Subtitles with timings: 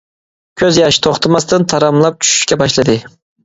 [0.61, 3.01] كۆز ياش، توختىماستىن تاراملاپ چۈشۈشكە باشلىدى.